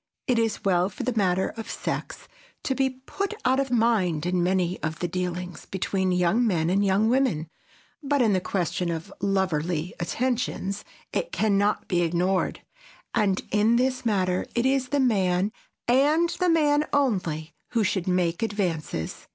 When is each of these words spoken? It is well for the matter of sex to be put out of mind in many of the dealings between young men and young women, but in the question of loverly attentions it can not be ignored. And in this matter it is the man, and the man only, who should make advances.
It 0.25 0.39
is 0.39 0.65
well 0.65 0.89
for 0.89 1.03
the 1.03 1.15
matter 1.15 1.49
of 1.49 1.69
sex 1.69 2.27
to 2.63 2.73
be 2.73 2.89
put 2.89 3.35
out 3.45 3.59
of 3.59 3.69
mind 3.69 4.25
in 4.25 4.41
many 4.41 4.81
of 4.81 4.97
the 4.97 5.07
dealings 5.07 5.67
between 5.67 6.11
young 6.11 6.47
men 6.47 6.71
and 6.71 6.83
young 6.83 7.07
women, 7.07 7.47
but 8.01 8.19
in 8.19 8.33
the 8.33 8.41
question 8.41 8.89
of 8.89 9.13
loverly 9.21 9.93
attentions 9.99 10.83
it 11.13 11.31
can 11.31 11.55
not 11.55 11.87
be 11.87 12.01
ignored. 12.01 12.61
And 13.13 13.43
in 13.51 13.75
this 13.75 14.03
matter 14.03 14.47
it 14.55 14.65
is 14.65 14.87
the 14.87 14.99
man, 14.99 15.51
and 15.87 16.29
the 16.31 16.49
man 16.49 16.85
only, 16.91 17.53
who 17.73 17.83
should 17.83 18.07
make 18.07 18.41
advances. 18.41 19.27